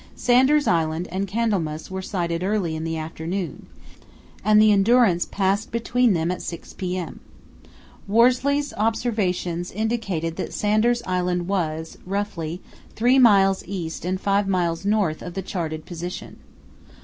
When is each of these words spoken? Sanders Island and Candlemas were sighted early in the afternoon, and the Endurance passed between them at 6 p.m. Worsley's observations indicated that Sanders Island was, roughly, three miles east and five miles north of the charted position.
Sanders 0.15 0.65
Island 0.65 1.07
and 1.11 1.27
Candlemas 1.27 1.91
were 1.91 2.01
sighted 2.01 2.41
early 2.41 2.75
in 2.75 2.83
the 2.83 2.97
afternoon, 2.97 3.67
and 4.43 4.59
the 4.59 4.71
Endurance 4.71 5.27
passed 5.27 5.69
between 5.71 6.13
them 6.13 6.31
at 6.31 6.41
6 6.41 6.73
p.m. 6.73 7.19
Worsley's 8.07 8.73
observations 8.73 9.69
indicated 9.71 10.37
that 10.37 10.53
Sanders 10.55 11.03
Island 11.05 11.47
was, 11.47 11.99
roughly, 12.03 12.63
three 12.95 13.19
miles 13.19 13.63
east 13.67 14.03
and 14.03 14.19
five 14.19 14.47
miles 14.47 14.85
north 14.85 15.21
of 15.21 15.35
the 15.35 15.43
charted 15.43 15.85
position. 15.85 16.37